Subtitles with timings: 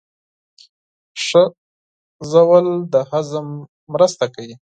[1.25, 1.43] ښه
[2.29, 3.47] ژوول د هضم
[3.93, 4.55] مرسته کوي